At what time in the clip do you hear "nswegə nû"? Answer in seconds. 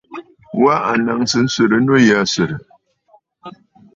1.45-1.93